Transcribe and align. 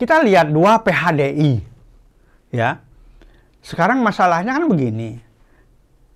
kita 0.00 0.24
lihat 0.24 0.48
dua 0.48 0.80
PHDI, 0.80 1.60
ya. 2.56 2.80
Sekarang 3.60 4.00
masalahnya 4.00 4.56
kan 4.56 4.64
begini. 4.64 5.20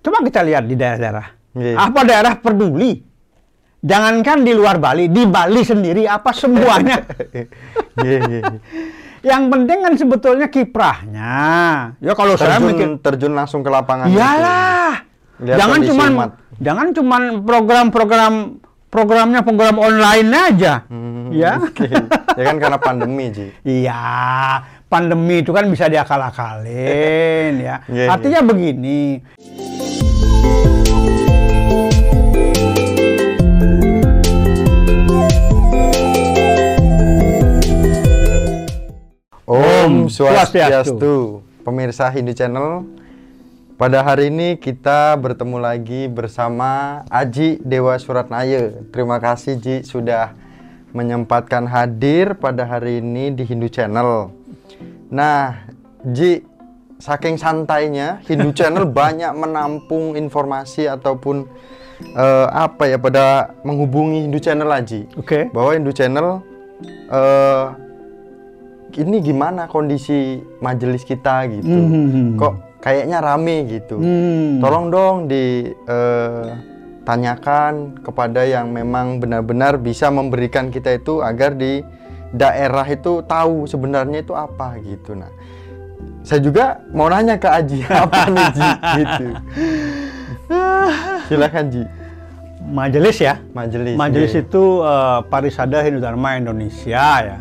Coba 0.00 0.24
kita 0.24 0.40
lihat 0.40 0.64
di 0.64 0.72
daerah-daerah. 0.72 1.26
Iya. 1.52 1.76
Apa 1.76 2.00
daerah 2.08 2.34
peduli? 2.40 3.04
Jangankan 3.84 4.40
di 4.40 4.52
luar 4.56 4.80
Bali, 4.80 5.12
di 5.12 5.28
Bali 5.28 5.60
sendiri 5.60 6.08
apa 6.08 6.32
semuanya. 6.32 7.04
Iya, 7.94 8.26
iya, 8.26 8.40
iya. 8.42 8.58
Yang 9.22 9.42
penting 9.54 9.78
kan 9.86 9.92
sebetulnya 9.94 10.46
kiprahnya. 10.50 11.34
Ya 12.02 12.12
kalau 12.18 12.34
saya 12.34 12.58
mikir, 12.58 12.98
terjun, 12.98 13.30
terjun 13.30 13.32
langsung 13.38 13.62
ke 13.62 13.70
lapangan. 13.70 14.10
gitu. 14.10 14.18
iyalah. 14.18 15.06
Jangan 15.38 15.78
cuman 15.86 16.10
umat. 16.18 16.30
jangan 16.58 16.86
cuman 16.90 17.22
program-program 17.46 18.34
programnya 18.94 19.42
program 19.42 19.82
online 19.82 20.30
aja. 20.30 20.86
Hmm, 20.86 21.34
Ya. 21.34 21.58
ya 22.38 22.42
kan 22.46 22.56
karena 22.62 22.78
pandemi, 22.78 23.26
Ji. 23.34 23.50
Iya, 23.66 23.98
pandemi 24.86 25.42
itu 25.42 25.50
kan 25.50 25.66
bisa 25.66 25.90
diakal-akalin 25.90 27.58
ya. 27.58 27.82
Iya, 27.90 28.06
Artinya 28.06 28.46
begini, 28.46 29.18
Om 39.44 40.08
Swastiastu. 40.08 40.96
Swastiastu. 40.96 41.16
Pemirsa 41.64 42.08
Hindu 42.12 42.32
Channel, 42.32 42.84
pada 43.74 44.06
hari 44.06 44.30
ini 44.30 44.54
kita 44.54 45.18
bertemu 45.18 45.58
lagi 45.58 46.06
bersama 46.06 47.02
Aji 47.10 47.58
Dewa 47.58 47.98
Suratnaya. 47.98 48.70
Terima 48.94 49.18
kasih 49.18 49.58
Ji 49.58 49.76
sudah 49.82 50.34
menyempatkan 50.94 51.66
hadir 51.66 52.38
pada 52.38 52.62
hari 52.62 53.02
ini 53.02 53.34
di 53.34 53.42
Hindu 53.42 53.66
Channel. 53.66 54.30
Nah, 55.10 55.66
Ji, 56.06 56.46
saking 57.02 57.34
santainya 57.34 58.22
Hindu 58.22 58.54
Channel 58.54 58.86
banyak 59.02 59.34
menampung 59.34 60.14
informasi 60.14 60.86
ataupun 60.86 61.50
eh, 62.14 62.48
apa 62.54 62.86
ya 62.86 62.98
pada 63.02 63.58
menghubungi 63.66 64.30
Hindu 64.30 64.38
Channel 64.38 64.70
Aji 64.70 65.10
oke. 65.18 65.50
bahwa 65.50 65.70
Hindu 65.74 65.90
Channel 65.90 66.28
eh 67.10 67.66
ini 68.94 69.18
gimana 69.18 69.66
kondisi 69.66 70.38
majelis 70.62 71.02
kita 71.02 71.50
gitu. 71.50 71.66
Mhm. 71.66 72.38
Kok 72.38 72.73
kayaknya 72.84 73.18
rame 73.24 73.64
gitu. 73.64 73.96
Hmm. 73.96 74.60
Tolong 74.60 74.86
dong 74.92 75.16
di 75.24 75.72
eh, 75.72 76.46
tanyakan 77.08 78.04
kepada 78.04 78.44
yang 78.44 78.68
memang 78.76 79.24
benar-benar 79.24 79.80
bisa 79.80 80.12
memberikan 80.12 80.68
kita 80.68 81.00
itu 81.00 81.24
agar 81.24 81.56
di 81.56 81.80
daerah 82.36 82.84
itu 82.84 83.24
tahu 83.24 83.64
sebenarnya 83.64 84.20
itu 84.20 84.36
apa 84.36 84.76
gitu. 84.84 85.16
Nah, 85.16 85.32
saya 86.20 86.44
juga 86.44 86.84
mau 86.92 87.08
nanya 87.08 87.40
ke 87.40 87.48
Aji 87.48 87.80
apa 88.04 88.20
nih 88.28 88.46
Ji 88.52 88.68
gitu. 89.00 89.26
Silakan 91.32 91.64
Ji. 91.72 91.82
Majelis 92.64 93.16
ya. 93.16 93.40
Majelis. 93.56 93.96
Majelis 93.96 94.32
Nggih. 94.36 94.44
itu 94.44 94.62
eh, 94.84 95.20
Parisada 95.32 95.80
Hindu 95.80 96.04
Dharma 96.04 96.36
Indonesia 96.36 97.04
ya. 97.32 97.38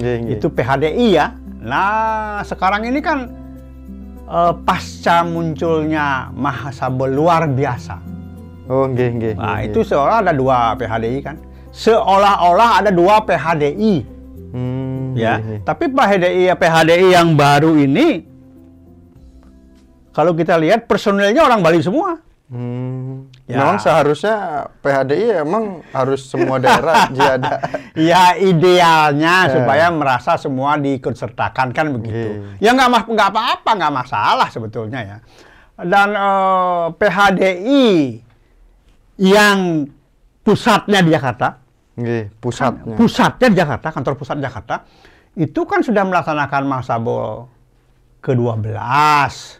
Nggih, 0.00 0.16
nggih. 0.24 0.34
Itu 0.40 0.46
PHDI 0.48 1.06
ya. 1.12 1.36
Nah, 1.60 2.40
sekarang 2.48 2.88
ini 2.88 3.04
kan 3.04 3.39
eh, 4.30 4.54
pasca 4.62 5.26
munculnya 5.26 6.30
Mahasabel 6.30 7.10
luar 7.10 7.50
biasa. 7.50 7.98
Oh, 8.70 8.86
nggih, 8.86 9.10
nggih. 9.18 9.34
Nah, 9.34 9.66
itu 9.66 9.82
seolah 9.82 10.22
ada 10.22 10.30
dua 10.30 10.78
PHDI 10.78 11.18
kan. 11.26 11.36
Seolah-olah 11.74 12.70
ada 12.78 12.90
dua 12.94 13.18
PHDI. 13.26 13.94
Hmm, 14.54 15.18
ya. 15.18 15.42
iya. 15.42 15.58
Tapi 15.66 15.90
PHDI 15.90 16.42
ya 16.50 16.54
PHDI 16.54 17.06
yang 17.14 17.34
baru 17.34 17.74
ini 17.74 18.30
kalau 20.10 20.34
kita 20.34 20.58
lihat 20.58 20.90
personilnya 20.90 21.46
orang 21.46 21.62
Bali 21.62 21.78
semua. 21.82 22.18
Hmm. 22.50 22.99
Ya. 23.50 23.58
Memang 23.58 23.76
seharusnya 23.76 24.36
PHDI 24.78 25.42
emang 25.42 25.82
harus 25.90 26.22
semua 26.22 26.56
daerah 26.56 27.10
ada. 27.34 27.58
Ya 27.92 28.32
idealnya 28.34 29.34
Eh. 29.44 29.52
supaya 29.52 29.90
merasa 29.90 30.34
semua 30.34 30.74
diikut 30.74 31.12
sertakan 31.12 31.70
kan 31.70 31.90
begitu. 31.90 32.38
Iya. 32.60 32.70
Ya 32.70 32.70
nggak 32.72 32.88
mas 32.88 33.04
nggak 33.04 33.28
apa-apa 33.28 33.70
nggak 33.74 33.94
masalah 33.96 34.48
sebetulnya 34.48 35.00
ya. 35.02 35.16
Dan 35.76 36.08
eh, 36.12 36.86
PHDI 36.94 37.88
yang 39.18 39.84
pusatnya 40.40 41.00
di 41.00 41.10
Jakarta, 41.10 41.60
Nggih, 41.92 42.32
pusatnya. 42.38 42.96
pusatnya 42.96 43.48
di 43.48 43.56
Jakarta, 43.56 43.88
kantor 43.90 44.14
pusat 44.14 44.36
Jakarta, 44.38 44.88
itu 45.34 45.60
kan 45.64 45.80
sudah 45.80 46.00
melaksanakan 46.02 46.62
Masabo 46.64 47.48
ke-12. 48.20 48.76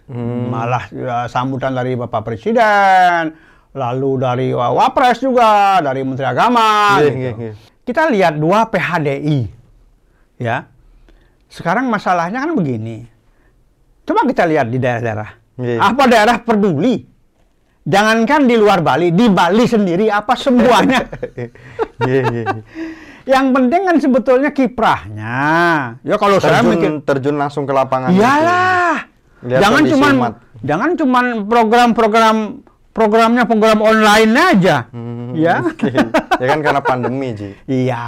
Hmm. 0.08 0.48
Malah 0.48 0.84
ya, 0.90 1.16
sambutan 1.26 1.72
dari 1.72 1.92
Bapak 1.94 2.20
Presiden, 2.22 3.32
lalu 3.70 4.10
dari 4.16 4.48
Wa- 4.50 4.74
Wapres 4.74 5.18
juga, 5.18 5.78
dari 5.78 6.02
Menteri 6.02 6.26
Agama. 6.26 6.96
Nggih, 6.96 7.04
gitu. 7.04 7.16
nggih, 7.16 7.32
nggih. 7.34 7.54
Kita 7.82 8.02
lihat 8.06 8.34
dua 8.36 8.66
PHDI. 8.66 9.38
Ya. 10.36 10.66
Sekarang 11.46 11.86
masalahnya 11.86 12.40
kan 12.40 12.52
begini. 12.52 13.06
Coba 14.02 14.22
kita 14.24 14.44
lihat 14.44 14.66
di 14.66 14.78
daerah-daerah. 14.78 15.30
Nggih. 15.54 15.78
Apa 15.78 16.02
daerah 16.06 16.36
peduli? 16.38 17.06
Jangankan 17.80 18.44
di 18.44 18.54
luar 18.54 18.80
Bali, 18.80 19.10
di 19.10 19.26
Bali 19.26 19.64
sendiri 19.64 20.06
apa 20.06 20.36
semuanya. 20.36 21.00
Nggih, 21.98 22.20
nggih, 22.22 22.44
nggih. 22.44 22.64
Yang 23.20 23.46
penting 23.50 23.80
kan 23.84 23.96
sebetulnya 23.98 24.50
kiprahnya. 24.50 25.36
Ya 26.00 26.16
kalau 26.16 26.38
saya 26.38 26.60
mikir, 26.60 27.00
Terjun, 27.00 27.04
terjun 27.04 27.36
langsung 27.36 27.64
ke 27.64 27.72
lapangan. 27.72 28.10
gitu. 28.10 28.20
iyalah. 28.20 28.96
Lihat 29.40 29.60
Jangan 29.60 29.78
kondisi 29.78 29.92
cuman 29.94 30.14
umat. 30.14 30.32
jangan 30.60 30.90
cuman 30.94 31.24
program-program 31.48 32.36
programnya 32.90 33.46
program 33.46 33.80
online 33.80 34.32
aja. 34.34 34.90
Hmm, 34.90 35.32
Ya. 35.32 35.62
oke. 35.62 35.90
Ya 36.40 36.46
kan 36.48 36.58
karena 36.60 36.82
pandemi, 36.82 37.28
Ji. 37.32 37.50
Iya, 37.64 38.02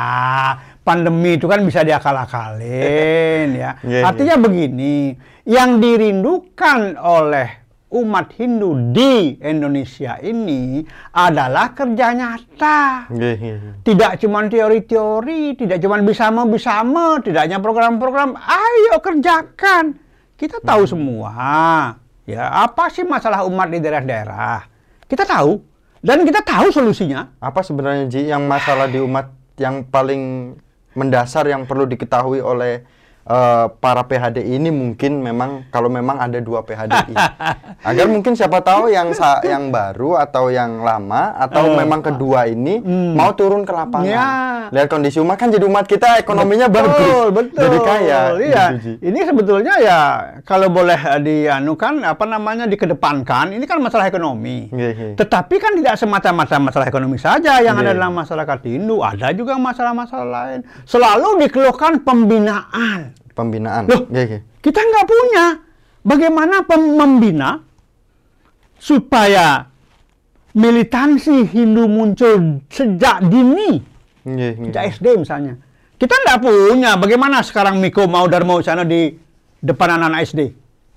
pandemi 0.82 1.38
itu 1.38 1.47
kan 1.47 1.62
bisa 1.62 1.82
diakal-akalin 1.82 3.48
ya. 3.54 3.70
Iya, 3.87 4.03
Artinya 4.06 4.37
begini, 4.38 5.15
yang 5.47 5.78
dirindukan 5.78 6.98
oleh 6.98 7.62
umat 7.93 8.32
Hindu 8.41 8.91
di 8.91 9.37
Indonesia 9.38 10.16
ini 10.19 10.81
adalah 11.12 11.76
kerja 11.76 12.16
nyata. 12.16 12.81
Nggih. 13.12 13.37
nggih. 13.37 13.72
Tidak 13.84 14.12
cuma 14.19 14.49
teori-teori, 14.49 15.60
tidak 15.60 15.78
cuma 15.78 16.00
bisa-bisa, 16.00 16.81
tidak 17.20 17.41
hanya 17.44 17.60
program-program. 17.60 18.32
Ayo 18.34 18.97
kerjakan. 18.99 20.00
Kita 20.41 20.59
tahu 20.59 20.88
semua. 20.88 21.31
Ya, 22.25 22.49
apa 22.49 22.88
sih 22.88 23.04
masalah 23.04 23.44
umat 23.44 23.69
di 23.69 23.78
daerah-daerah? 23.78 24.72
Kita 25.12 25.28
tahu 25.28 25.61
dan 26.00 26.25
kita 26.25 26.41
tahu 26.41 26.73
solusinya. 26.73 27.37
Apa 27.37 27.61
sebenarnya 27.61 28.09
Ji 28.09 28.33
yang 28.33 28.49
masalah 28.49 28.89
di 28.89 28.97
umat 28.97 29.28
yang 29.61 29.84
paling 29.84 30.56
mendasar 30.97 31.45
yang 31.53 31.69
perlu 31.69 31.84
diketahui 31.84 32.41
oleh 32.41 32.89
eh, 33.25 33.66
para 33.77 34.03
PHDI 34.03 34.56
ini 34.56 34.69
mungkin 34.69 35.19
memang 35.19 35.66
kalau 35.69 35.87
memang 35.87 36.19
ada 36.19 36.38
dua 36.38 36.60
PHDI 36.60 37.15
agar 37.88 38.06
mungkin 38.06 38.33
siapa 38.33 38.59
tahu 38.59 38.88
yang 38.88 39.10
sa- 39.12 39.43
yang 39.43 39.69
baru 39.69 40.19
atau 40.19 40.49
yang 40.49 40.81
lama 40.81 41.34
atau 41.37 41.65
Eh, 41.65 41.78
memang 41.78 42.00
kedua 42.00 42.44
ini 42.44 42.78
hmm. 42.78 43.15
mau 43.15 43.32
turun 43.32 43.62
ke 43.62 43.71
lapangan 43.71 44.05
Ya. 44.05 44.28
lihat 44.69 44.87
kondisi 44.87 45.19
umat 45.19 45.37
kan 45.37 45.49
jadi 45.49 45.62
umat 45.62 45.87
kita 45.87 46.19
ekonominya 46.19 46.66
betul, 46.66 47.31
bagus 47.31 47.31
betul. 47.32 47.61
jadi 47.61 47.78
kaya 47.81 48.21
Iya. 48.34 48.65
gitu. 48.77 48.91
Ini 49.00 49.19
sebetulnya 49.25 49.75
ya 49.78 49.99
kalau 50.43 50.69
boleh 50.69 50.97
eh, 50.97 51.21
dianukan 51.21 52.03
apa 52.03 52.25
namanya 52.25 52.65
dikedepankan, 52.65 53.53
ini 53.53 53.62
kan 53.62 53.78
masalah 53.78 54.06
ekonomi. 54.06 54.69
Iya, 54.69 54.91
iya. 54.91 55.15
Tetapi 55.15 55.55
kan 55.56 55.72
tidak 55.77 55.94
semata-mata 55.97 56.56
masalah 56.56 56.87
ekonomi 56.87 57.16
saja 57.16 57.59
yang 57.59 57.75
ada 57.75 57.93
iya. 57.93 57.97
dalam 57.97 58.12
masyarakat 58.12 58.59
Hindu, 58.62 59.00
ada 59.00 59.31
juga 59.31 59.55
masalah-masalah 59.56 60.28
lain. 60.28 60.61
Selalu 60.84 61.47
dikeluhkan 61.47 62.03
pembinaan. 62.03 63.15
Pembinaan 63.32 63.88
Loh. 63.88 64.06
Iya, 64.08 64.23
iya. 64.29 64.40
Kita 64.62 64.81
nggak 64.81 65.06
punya. 65.08 65.44
Bagaimana 66.02 66.67
membina 66.67 67.62
supaya 68.79 69.70
militansi 70.52 71.46
Hindu 71.46 71.87
muncul 71.87 72.61
sejak 72.69 73.26
dini? 73.26 73.79
Iya. 74.26 74.58
Sejak 74.58 74.82
SD 74.99 75.06
misalnya. 75.23 75.55
Kita 75.99 76.14
nggak 76.26 76.38
punya. 76.43 76.99
Bagaimana 76.99 77.43
sekarang 77.46 77.79
Miko 77.79 78.11
mau 78.11 78.26
Dharma 78.26 78.58
Wicana 78.58 78.82
di 78.82 79.14
depan 79.62 79.99
anak-anak 79.99 80.20
SD? 80.26 80.40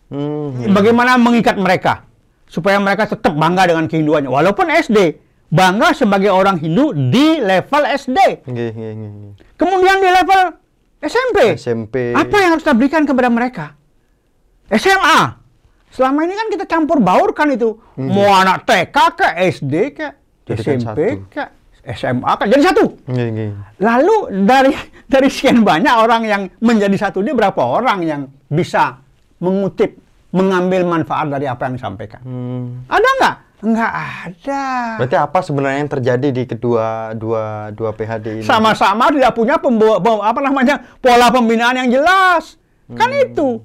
Hmm. 0.09 0.73
Bagaimana 0.73 1.17
mengikat 1.17 1.57
mereka 1.57 2.05
supaya 2.45 2.77
mereka 2.77 3.09
tetap 3.09 3.33
bangga 3.33 3.69
dengan 3.69 3.89
kehinduannya, 3.89 4.29
walaupun 4.29 4.69
SD 4.69 5.17
bangga 5.49 5.93
sebagai 5.93 6.33
orang 6.33 6.57
Hindu 6.61 6.93
di 6.93 7.41
level 7.41 7.83
SD. 7.85 8.19
Kemudian 9.57 9.97
di 10.01 10.09
level 10.09 10.41
SMP, 11.05 11.37
SMP 11.55 11.95
apa 12.11 12.35
yang 12.41 12.57
harus 12.57 12.63
kita 12.65 12.73
berikan 12.73 13.05
kepada 13.05 13.29
mereka? 13.29 13.77
SMA. 14.73 15.21
Selama 15.93 16.27
ini 16.27 16.33
kan 16.35 16.47
kita 16.51 16.65
campur 16.67 16.99
baurkan 16.99 17.53
itu. 17.53 17.77
Mau 17.95 18.27
anak 18.33 18.67
TK 18.67 18.97
ke 19.15 19.27
SD 19.55 19.73
ke 19.95 20.07
Jadikan 20.49 20.77
SMP 20.81 20.99
satu. 21.15 21.31
ke 21.31 21.43
SMA 21.95 22.31
kan 22.35 22.45
jadi 22.49 22.63
satu. 22.73 22.83
Nggih, 23.07 23.27
nggih. 23.31 23.49
Lalu 23.79 24.15
dari 24.43 24.73
dari 25.13 25.27
sekian 25.29 25.61
banyak 25.61 25.95
orang 25.95 26.21
yang 26.25 26.41
menjadi 26.59 26.97
satu 26.97 27.21
ini 27.21 27.31
berapa 27.31 27.61
orang 27.61 28.03
yang 28.03 28.21
bisa 28.49 28.99
mengutip, 29.39 29.95
mengambil 30.33 30.83
manfaat 30.83 31.29
dari 31.29 31.45
apa 31.45 31.69
yang 31.69 31.77
disampaikan? 31.77 32.21
Hmm. 32.25 32.83
Ada 32.89 33.09
nggak? 33.21 33.35
Nggak 33.63 33.93
ada. 34.27 34.63
Berarti 34.99 35.17
apa 35.17 35.39
sebenarnya 35.39 35.79
yang 35.79 35.91
terjadi 35.91 36.27
di 36.31 36.43
kedua 36.43 37.15
dua 37.15 37.71
dua 37.71 37.95
PHD 37.95 38.41
ini? 38.41 38.43
Sama-sama 38.43 39.07
tidak 39.11 39.31
punya 39.31 39.55
pembawa, 39.55 39.97
pem- 40.03 40.25
apa 40.25 40.39
namanya 40.43 40.75
pola 40.99 41.31
pembinaan 41.31 41.79
yang 41.85 41.89
jelas. 41.91 42.59
Kan 42.91 43.15
itu. 43.15 43.63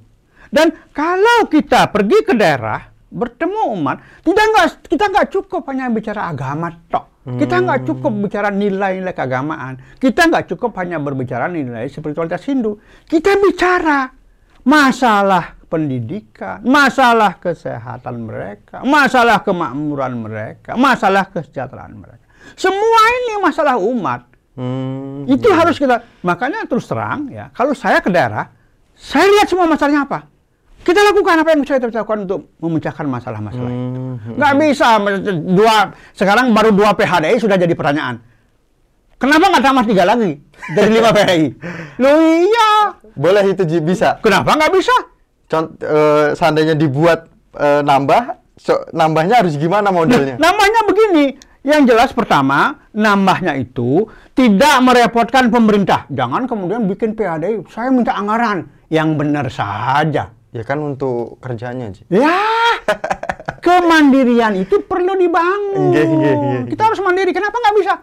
Dan 0.51 0.73
kalau 0.91 1.47
kita 1.47 1.91
pergi 1.91 2.23
ke 2.23 2.35
daerah 2.35 2.91
bertemu 3.11 3.75
umat, 3.75 3.99
tidak 4.23 4.45
nggak 4.51 4.67
kita 4.87 5.05
nggak 5.11 5.29
cukup 5.31 5.63
hanya 5.71 5.91
bicara 5.91 6.31
agama 6.31 6.71
tok. 6.89 7.11
Kita 7.21 7.61
nggak 7.61 7.85
cukup 7.85 8.13
bicara 8.27 8.49
nilai-nilai 8.49 9.13
keagamaan. 9.13 9.77
Kita 10.01 10.27
nggak 10.27 10.51
cukup 10.51 10.73
hanya 10.81 10.97
berbicara 10.97 11.47
nilai 11.47 11.87
spiritualitas 11.87 12.43
Hindu. 12.49 12.81
Kita 13.05 13.37
bicara 13.37 14.09
masalah 14.65 15.60
pendidikan, 15.71 16.59
masalah 16.67 17.39
kesehatan 17.39 18.27
mereka, 18.27 18.83
masalah 18.83 19.39
kemakmuran 19.47 20.19
mereka, 20.19 20.75
masalah 20.75 21.31
kesejahteraan 21.31 21.95
mereka. 21.95 22.27
Semua 22.59 23.03
ini 23.23 23.35
masalah 23.39 23.79
umat. 23.79 24.27
Hmm. 24.59 25.31
Itu 25.31 25.47
harus 25.55 25.79
kita 25.79 26.03
makanya 26.27 26.67
terus 26.67 26.91
terang 26.91 27.31
ya. 27.31 27.55
Kalau 27.55 27.71
saya 27.73 28.03
ke 28.03 28.11
daerah, 28.11 28.51
saya 28.99 29.31
lihat 29.31 29.47
semua 29.47 29.71
masalahnya 29.71 30.03
apa. 30.05 30.27
Kita 30.81 30.97
lakukan 30.97 31.45
apa 31.45 31.49
yang 31.55 31.61
bisa 31.63 31.77
kita 31.77 32.03
lakukan 32.03 32.25
untuk 32.25 32.41
memecahkan 32.59 33.07
masalah-masalah. 33.07 33.71
itu. 33.71 34.01
Hmm. 34.01 34.35
Nggak 34.37 34.55
bisa 34.59 34.89
dua 35.55 35.75
sekarang 36.17 36.51
baru 36.51 36.75
dua 36.75 36.91
PHDI 36.99 37.39
sudah 37.39 37.55
jadi 37.55 37.73
pertanyaan. 37.79 38.19
Kenapa 39.21 39.53
nggak 39.53 39.65
tambah 39.65 39.85
tiga 39.85 40.05
lagi 40.09 40.41
dari 40.73 40.91
lima 40.91 41.13
PHDI? 41.13 41.47
Loh 42.03 42.17
iya, 42.19 42.71
Boleh 43.13 43.45
itu 43.53 43.63
bisa. 43.85 44.17
kenapa 44.25 44.57
nggak 44.57 44.73
bisa? 44.73 44.97
Contoh 45.51 45.75
seandainya 46.39 46.79
dibuat 46.79 47.27
eh, 47.59 47.83
nambah, 47.83 48.23
so- 48.55 48.87
nambahnya 48.95 49.43
harus 49.43 49.59
gimana 49.59 49.91
modelnya? 49.91 50.39
Namanya 50.39 50.87
begini, 50.87 51.35
yang 51.67 51.83
jelas 51.85 52.15
pertama, 52.15 52.79
nambahnya 52.95 53.59
itu 53.59 54.07
tidak 54.33 54.79
merepotkan 54.81 55.51
pemerintah. 55.51 56.07
Jangan 56.07 56.47
kemudian 56.47 56.87
bikin 56.87 57.19
PHDI, 57.19 57.67
saya 57.69 57.91
minta 57.91 58.15
anggaran 58.15 58.71
yang 58.89 59.19
benar 59.19 59.51
saja. 59.51 60.31
Ya 60.51 60.63
kan 60.67 60.83
untuk 60.83 61.39
kerjanya 61.39 61.91
Ji. 61.91 62.07
Ya, 62.11 62.31
kemandirian 63.67 64.55
itu 64.59 64.83
perlu 64.83 65.15
dibangun. 65.15 65.95
Nggih, 65.95 66.07
nggih, 66.07 66.35
nggih. 66.35 66.61
Kita 66.75 66.91
harus 66.91 66.99
mandiri. 67.03 67.31
Kenapa 67.31 67.55
nggak 67.55 67.77
bisa? 67.79 67.95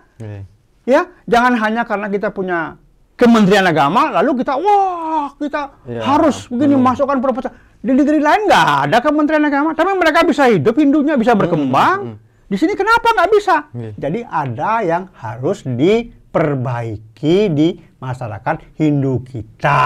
Ya, 0.88 1.12
jangan 1.28 1.60
hanya 1.60 1.84
karena 1.84 2.08
kita 2.08 2.32
punya 2.32 2.80
Kementerian 3.18 3.66
Agama, 3.66 4.14
lalu 4.22 4.46
kita 4.46 4.54
wah 4.62 5.34
kita 5.42 5.82
Ya, 5.90 6.06
harus 6.06 6.46
begini 6.46 6.78
masukkan 6.78 7.18
proposal. 7.18 7.50
Di 7.82 7.90
negeri 7.90 8.22
lain 8.22 8.46
nggak 8.46 8.68
ada 8.86 8.98
Kementerian 9.02 9.42
Agama, 9.42 9.74
tapi 9.74 9.98
mereka 9.98 10.22
bisa 10.22 10.46
hidup, 10.46 10.78
Hindunya 10.78 11.18
bisa 11.18 11.34
berkembang. 11.34 12.22
Di 12.48 12.56
sini 12.56 12.78
kenapa 12.78 13.12
nggak 13.18 13.30
bisa? 13.34 13.74
Iya. 13.74 13.92
Jadi 13.98 14.20
ada 14.22 14.72
yang 14.86 15.04
harus 15.18 15.66
diperbaiki 15.66 17.38
di 17.52 17.82
masyarakat 17.98 18.56
Hindu 18.78 19.26
kita. 19.26 19.84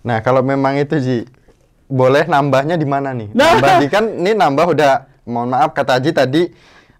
Nah, 0.00 0.18
kalau 0.24 0.40
memang 0.40 0.80
itu 0.80 0.96
Ji, 0.96 1.28
boleh 1.86 2.24
nambahnya 2.24 2.80
di 2.80 2.88
mana 2.88 3.12
nih? 3.12 3.36
Nah. 3.36 3.54
Nambah 3.54 3.72
di 3.84 3.86
kan 3.92 4.04
ini 4.08 4.32
nambah 4.32 4.66
udah 4.72 4.92
mohon 5.28 5.52
maaf 5.52 5.76
kata 5.76 6.00
Haji 6.00 6.10
tadi 6.16 6.42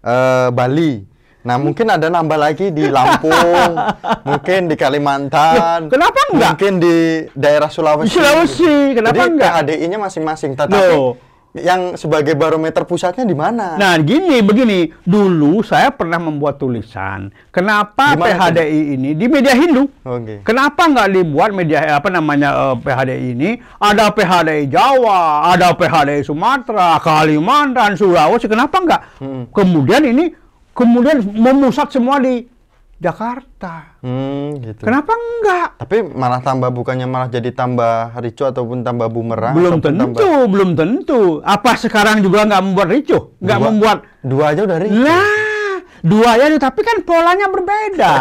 eh, 0.05 0.47
Bali. 0.53 1.10
Nah, 1.41 1.57
mungkin 1.57 1.89
ada 1.89 2.05
nambah 2.05 2.37
lagi 2.37 2.69
di 2.69 2.85
Lampung, 2.85 3.73
mungkin 4.29 4.69
di 4.69 4.75
Kalimantan. 4.77 5.89
Kenapa 5.89 6.19
enggak? 6.29 6.53
Mungkin 6.53 6.73
di 6.77 6.95
daerah 7.33 7.65
Sulawesi. 7.65 8.13
Sulawesi, 8.13 8.93
kenapa 8.93 9.25
Jadi 9.25 9.31
enggak? 9.33 9.51
PHDI-nya 9.65 9.97
masing-masing, 9.97 10.53
tetapi 10.53 10.77
Loh. 10.93 11.17
yang 11.57 11.97
sebagai 11.97 12.37
barometer 12.37 12.85
pusatnya 12.85 13.25
di 13.25 13.33
mana? 13.33 13.73
Nah, 13.73 13.97
gini, 14.05 14.37
begini. 14.45 14.93
Dulu 15.01 15.65
saya 15.65 15.89
pernah 15.89 16.21
membuat 16.21 16.61
tulisan. 16.61 17.33
Kenapa 17.49 18.13
Di 18.13 18.21
mana 18.21 18.37
PHDI 18.37 18.81
ini 18.95 19.09
di 19.17 19.25
media 19.25 19.57
Hindu? 19.57 19.89
Oke. 20.05 20.45
Kenapa 20.45 20.87
nggak 20.87 21.09
dibuat 21.09 21.51
media 21.57 21.97
apa 21.97 22.13
namanya 22.13 22.53
eh, 22.71 22.75
PHDI 22.85 23.25
ini? 23.33 23.49
Ada 23.81 24.13
PHDI 24.13 24.69
Jawa, 24.69 25.49
ada 25.57 25.73
PHDI 25.73 26.21
Sumatera, 26.21 27.01
Kalimantan, 27.01 27.97
Sulawesi. 27.97 28.45
Kenapa 28.45 28.77
nggak? 28.77 29.01
Hmm. 29.19 29.43
Kemudian 29.49 30.05
ini 30.05 30.37
kemudian 30.81 31.21
memusat 31.21 31.93
semua 31.93 32.17
di 32.17 32.49
Jakarta. 32.97 33.97
Hmm, 34.01 34.61
gitu. 34.61 34.85
Kenapa 34.85 35.13
enggak? 35.13 35.67
Tapi 35.77 36.05
malah 36.05 36.37
tambah 36.37 36.69
bukannya 36.69 37.05
malah 37.05 37.29
jadi 37.29 37.49
tambah 37.49 38.13
ricu 38.17 38.45
ataupun 38.45 38.81
tambah 38.81 39.09
bumerang? 39.09 39.53
Belum 39.53 39.81
tentu, 39.81 40.13
tambah- 40.13 40.45
belum 40.45 40.69
tentu. 40.73 41.21
Apa 41.41 41.77
sekarang 41.77 42.21
juga 42.21 42.45
nggak 42.45 42.61
membuat 42.61 42.93
ricuh? 42.93 43.33
Nggak 43.37 43.57
Dua- 43.57 43.65
membuat 43.65 43.97
dua 44.21 44.45
aja 44.53 44.61
udah 44.63 44.77
ricu. 44.77 45.01
Nah, 45.01 45.73
dua 46.01 46.29
ya, 46.37 46.45
tapi 46.57 46.81
kan 46.81 47.01
polanya 47.01 47.45
berbeda. 47.47 48.13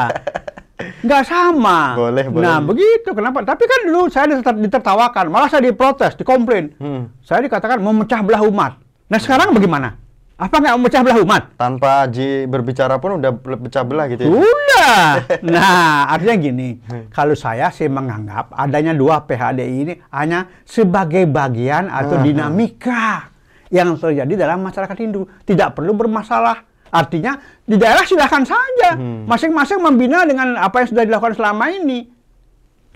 Nggak 1.04 1.28
sama. 1.28 1.92
Boleh, 1.92 2.24
boleh. 2.24 2.40
Nah, 2.40 2.56
begitu. 2.64 3.12
Kenapa? 3.12 3.44
Tapi 3.44 3.68
kan 3.68 3.80
dulu 3.84 4.08
saya 4.08 4.32
diter- 4.32 4.64
ditertawakan, 4.64 5.28
malah 5.28 5.52
saya 5.52 5.60
diprotes, 5.60 6.16
dikomplain. 6.16 6.72
Hmm. 6.80 7.12
Saya 7.20 7.44
dikatakan 7.44 7.76
memecah 7.76 8.24
belah 8.24 8.40
umat. 8.48 8.80
Nah, 9.04 9.20
sekarang 9.20 9.52
bagaimana? 9.52 10.00
Apa 10.40 10.56
nggak 10.56 10.74
memecah 10.80 11.00
belah 11.04 11.18
umat? 11.20 11.42
Tanpa 11.60 12.08
Haji 12.08 12.48
berbicara 12.48 12.96
pun 12.96 13.20
udah 13.20 13.28
pecah 13.36 13.84
belah 13.84 14.08
gitu 14.08 14.24
ya. 14.24 14.30
Sudah. 14.32 15.04
Nah, 15.44 16.08
artinya 16.08 16.36
gini, 16.40 16.80
kalau 17.12 17.36
saya 17.36 17.68
sih 17.68 17.84
menganggap 17.86 18.48
adanya 18.50 18.96
dua 18.96 19.20
PHDI 19.20 19.74
ini 19.84 19.94
hanya 20.08 20.48
sebagai 20.64 21.28
bagian 21.28 21.92
atau 21.92 22.16
dinamika 22.18 23.28
yang 23.68 24.00
terjadi 24.00 24.48
dalam 24.48 24.64
masyarakat 24.64 24.96
Hindu. 24.96 25.28
Tidak 25.44 25.76
perlu 25.76 25.92
bermasalah. 25.92 26.64
Artinya 26.88 27.36
di 27.62 27.76
daerah 27.76 28.02
silahkan 28.02 28.42
saja 28.42 28.96
Hmm. 28.96 29.28
masing-masing 29.28 29.78
membina 29.78 30.24
dengan 30.24 30.56
apa 30.56 30.82
yang 30.82 30.88
sudah 30.88 31.04
dilakukan 31.04 31.36
selama 31.36 31.68
ini. 31.70 32.08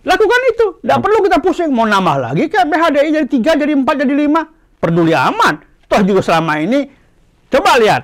Lakukan 0.03 0.41
itu. 0.51 0.67
Tidak 0.81 0.99
perlu 0.99 1.19
kita 1.21 1.39
pusing. 1.39 1.69
Mau 1.69 1.85
nambah 1.85 2.17
lagi 2.19 2.49
kayak 2.49 2.67
PHDI 2.67 3.09
jadi 3.13 3.29
tiga, 3.29 3.53
jadi 3.55 3.77
empat, 3.77 4.01
jadi 4.01 4.15
lima. 4.17 4.49
Peduli 4.81 5.13
amat. 5.13 5.63
Toh 5.87 6.01
juga 6.01 6.25
selama 6.25 6.59
ini, 6.59 6.89
coba 7.55 7.79
lihat. 7.79 8.03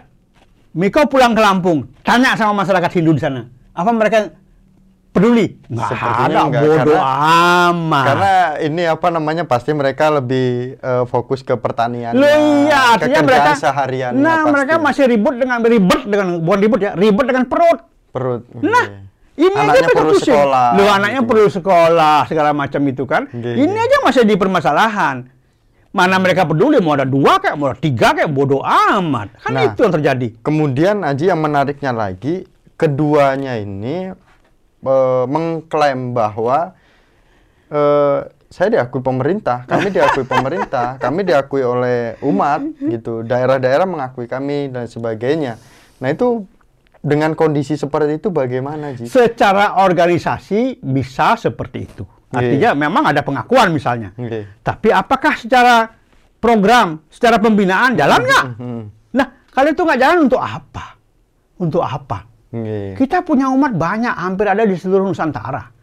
Miko 0.70 1.02
pulang 1.05 1.35
ke 1.35 1.43
Lampung, 1.43 1.91
tanya 2.00 2.38
sama 2.38 2.62
masyarakat 2.62 2.91
Hindu 2.94 3.11
di 3.11 3.19
sana. 3.19 3.43
Apa 3.75 3.91
mereka 3.91 4.31
peduli? 5.11 5.58
Nggak 5.67 5.88
Sepertinya 5.88 6.23
ada, 6.23 6.43
bodoh 6.47 6.79
karena- 6.79 7.02
amat. 7.67 8.05
Karena 8.06 8.32
ini 8.62 8.82
apa 8.85 9.06
namanya 9.11 9.43
pasti 9.43 9.75
mereka 9.75 10.07
lebih 10.12 10.78
eh, 10.78 11.04
fokus 11.04 11.42
ke 11.42 11.59
pertanian. 11.59 12.14
Loh 12.14 12.30
iya, 12.62 12.95
artinya 12.95 13.21
mereka 13.21 13.59
seharian. 13.59 14.14
Nah, 14.14 14.47
mereka 14.47 14.78
masih 14.78 15.11
ribut 15.11 15.35
dengan 15.35 15.59
ribet 15.61 16.07
dengan 16.07 16.38
bukan 16.38 16.59
ribut 16.61 16.80
ya, 16.80 16.95
ribut 16.95 17.26
dengan 17.26 17.45
perut. 17.45 17.80
perut. 18.11 18.42
Nah, 18.57 18.87
Iya. 19.35 19.47
ini 19.47 19.54
Anaknya 19.57 19.75
aja 19.80 19.90
perlu 19.90 20.12
pusing. 20.12 20.30
sekolah, 20.30 20.66
Loh, 20.75 20.88
anaknya 20.88 21.21
gitu. 21.21 21.30
perlu 21.30 21.47
sekolah 21.49 22.16
segala 22.26 22.50
macam 22.52 22.83
itu 22.85 23.04
kan. 23.07 23.23
Iya, 23.28 23.52
ini 23.57 23.75
aja 23.76 23.97
masih 24.02 24.23
di 24.23 24.35
permasalahan. 24.35 25.16
Mana 25.90 26.23
mereka 26.23 26.47
peduli 26.47 26.78
mau 26.78 26.94
ada 26.94 27.02
dua 27.02 27.42
kayak 27.42 27.56
mau 27.59 27.75
ada 27.75 27.78
tiga 27.82 28.14
kayak 28.14 28.30
bodoh 28.30 28.62
amat. 28.62 29.35
Kan 29.42 29.59
Nah. 29.59 29.66
itu 29.75 29.82
yang 29.82 29.94
terjadi. 29.99 30.28
Kemudian 30.38 31.02
Aji 31.02 31.26
yang 31.35 31.42
menariknya 31.42 31.90
lagi, 31.90 32.47
keduanya 32.78 33.59
ini 33.59 34.14
eh, 34.80 35.25
mengklaim 35.26 36.14
bahwa 36.14 36.78
eh, 37.75 38.18
saya 38.50 38.68
diakui 38.70 39.02
pemerintah, 39.02 39.66
kami 39.66 39.90
diakui 39.90 40.26
pemerintah, 40.35 40.99
kami 40.99 41.23
diakui 41.23 41.62
oleh 41.62 42.18
umat 42.23 42.62
gitu, 42.82 43.23
daerah-daerah 43.23 43.87
mengakui 43.87 44.26
kami 44.30 44.70
dan 44.70 44.87
sebagainya. 44.87 45.59
Nah 45.99 46.11
itu 46.11 46.47
dengan 47.00 47.32
kondisi 47.35 47.75
seperti 47.75 48.20
itu 48.20 48.28
bagaimana 48.28 48.92
Ji? 48.92 49.09
Secara 49.09 49.80
organisasi 49.82 50.82
bisa 50.85 51.35
seperti 51.35 51.88
itu. 51.88 52.04
Artinya 52.30 52.70
memang 52.78 53.10
ada 53.10 53.20
pengakuan 53.26 53.75
misalnya. 53.75 54.14
Oke. 54.14 54.62
Tapi 54.62 54.88
apakah 54.94 55.34
secara 55.34 55.90
program, 56.38 57.02
secara 57.10 57.42
pembinaan 57.42 57.99
jalan 57.99 58.20
nggak? 58.22 58.44
Hmm. 58.56 58.82
Nah, 59.18 59.26
kalau 59.50 59.68
itu 59.75 59.82
nggak 59.82 60.00
jalan 60.00 60.18
untuk 60.30 60.38
apa? 60.38 60.84
Untuk 61.58 61.82
apa? 61.82 62.30
Oke. 62.54 62.94
Kita 62.94 63.26
punya 63.26 63.50
umat 63.50 63.75
banyak, 63.75 64.14
hampir 64.14 64.46
ada 64.46 64.62
di 64.62 64.78
seluruh 64.78 65.10
Nusantara. 65.10 65.75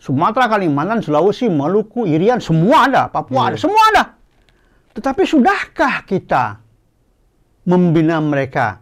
Sumatera, 0.00 0.48
Kalimantan, 0.48 1.04
Sulawesi, 1.04 1.52
Maluku, 1.52 2.08
Irian, 2.08 2.40
semua 2.40 2.88
ada. 2.88 3.02
Papua 3.12 3.52
ada, 3.52 3.56
semua 3.60 3.84
ada. 3.92 4.04
Tetapi 4.96 5.22
sudahkah 5.28 6.08
kita 6.08 6.56
membina 7.68 8.16
mereka 8.24 8.80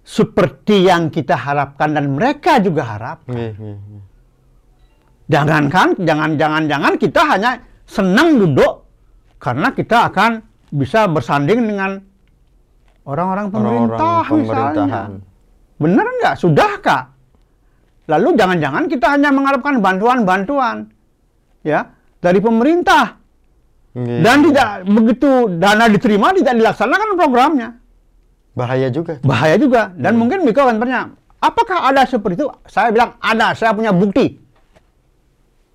seperti 0.00 0.88
yang 0.88 1.12
kita 1.12 1.36
harapkan 1.36 1.92
dan 1.92 2.16
mereka 2.16 2.56
juga 2.58 2.88
harap? 2.88 3.28
Oke, 3.28 3.52
oke, 3.52 3.68
oke. 3.76 4.09
Jangankan, 5.30 5.94
jangan-jangan 6.02 6.62
jangan 6.66 6.92
kita 6.98 7.22
hanya 7.22 7.50
senang 7.86 8.42
duduk 8.42 8.82
karena 9.38 9.70
kita 9.70 10.10
akan 10.10 10.42
bisa 10.74 11.06
bersanding 11.06 11.62
dengan 11.70 12.02
orang-orang 13.06 13.46
pemerintah 13.54 14.26
misalnya. 14.26 15.02
Benar 15.78 16.06
nggak? 16.18 16.34
Sudahkah? 16.34 17.02
Lalu 18.10 18.34
jangan-jangan 18.34 18.90
kita 18.90 19.06
hanya 19.14 19.30
mengharapkan 19.30 19.78
bantuan-bantuan 19.78 20.90
ya 21.62 21.86
dari 22.18 22.42
pemerintah 22.42 23.20
Iya. 23.90 24.22
dan 24.22 24.36
tidak 24.46 24.68
begitu 24.86 25.30
dana 25.58 25.90
diterima 25.90 26.30
tidak 26.30 26.54
dilaksanakan 26.62 27.08
programnya. 27.18 27.68
bahaya 28.54 28.90
juga. 28.90 29.18
Bahaya 29.22 29.56
juga. 29.58 29.94
Dan 29.94 30.18
mungkin 30.18 30.42
Miko 30.42 30.62
akan 30.62 30.82
tanya, 30.82 31.10
apakah 31.38 31.86
ada 31.86 32.02
seperti 32.06 32.38
itu? 32.38 32.46
Saya 32.66 32.90
bilang 32.90 33.14
ada, 33.22 33.54
saya 33.54 33.72
punya 33.72 33.94
bukti. 33.94 34.36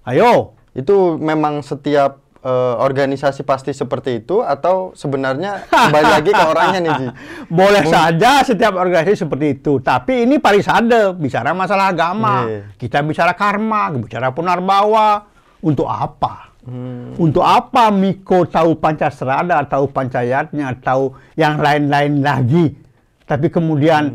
Ayo, 0.06 0.54
Itu 0.76 1.16
memang 1.16 1.64
setiap 1.64 2.20
eh, 2.44 2.76
organisasi 2.78 3.48
pasti 3.48 3.72
seperti 3.72 4.20
itu 4.22 4.44
atau 4.44 4.92
sebenarnya 4.92 5.66
kembali 5.72 6.08
lagi 6.20 6.32
ke 6.36 6.44
orangnya 6.44 6.80
nih 6.84 6.92
Ji. 7.00 7.08
boleh 7.64 7.84
saja 7.88 8.44
setiap 8.44 8.76
organisasi 8.76 9.24
seperti 9.24 9.56
itu. 9.56 9.80
Tapi 9.80 10.28
ini 10.28 10.36
parisade, 10.38 11.16
bicara 11.16 11.56
masalah 11.56 11.96
agama. 11.96 12.44
Iya. 12.44 12.76
Kita 12.76 13.00
bicara 13.02 13.32
karma, 13.34 13.88
bicara 13.96 14.36
punarbawa. 14.36 15.32
Untuk 15.64 15.90
apa? 15.90 16.54
Hmm. 16.68 17.18
Untuk 17.18 17.42
apa 17.42 17.90
Miko 17.90 18.46
tahu 18.46 18.78
Pancasrada, 18.78 19.58
tahu 19.66 19.90
Pancayatnya, 19.90 20.76
tahu 20.84 21.16
yang 21.34 21.58
lain-lain 21.58 22.22
lagi. 22.22 22.78
Tapi 23.26 23.50
kemudian 23.50 24.12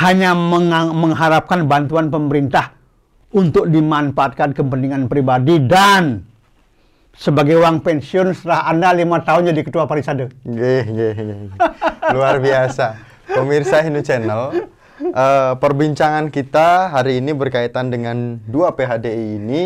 hanya 0.00 0.32
mengang- 0.32 0.96
mengharapkan 0.96 1.68
bantuan 1.68 2.08
pemerintah 2.08 2.72
untuk 3.32 3.64
dimanfaatkan 3.68 4.52
kepentingan 4.52 5.08
pribadi 5.08 5.56
dan 5.64 6.24
sebagai 7.16 7.60
uang 7.60 7.84
pensiun 7.84 8.32
setelah 8.36 8.68
Anda 8.68 8.92
lima 8.96 9.20
tahun 9.20 9.52
jadi 9.52 9.60
ketua 9.64 9.84
parisade. 9.88 10.32
Nggih, 10.44 10.82
nggih, 10.88 11.12
nggih. 11.16 11.50
Luar 12.12 12.40
biasa. 12.40 12.96
Pemirsa 13.32 13.80
Hindu 13.80 14.04
Channel, 14.04 14.68
eh, 15.00 15.52
perbincangan 15.56 16.28
kita 16.28 16.92
hari 16.92 17.24
ini 17.24 17.32
berkaitan 17.32 17.88
dengan 17.88 18.36
dua 18.44 18.76
PHDI 18.76 19.40
ini. 19.40 19.62